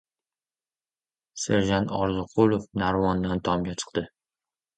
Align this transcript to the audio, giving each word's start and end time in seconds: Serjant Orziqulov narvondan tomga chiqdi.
Serjant 1.41 1.91
Orziqulov 1.99 2.65
narvondan 2.85 3.45
tomga 3.51 3.79
chiqdi. 3.85 4.07